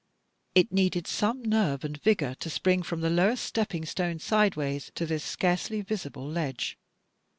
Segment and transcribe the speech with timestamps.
[0.55, 5.05] It needed some nerve and vigour to spring from the lowest stepping stone sideways to
[5.05, 6.75] this scarcely visible ledge.